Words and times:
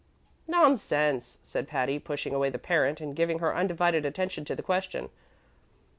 "Nonsense," 0.47 1.37
said 1.43 1.67
Patty, 1.67 1.99
pushing 1.99 2.33
away 2.33 2.49
the 2.49 2.57
Parent 2.57 3.01
and 3.01 3.15
giving 3.15 3.37
her 3.37 3.55
undivided 3.55 4.03
attention 4.03 4.43
to 4.45 4.55
the 4.55 4.63
question. 4.63 5.11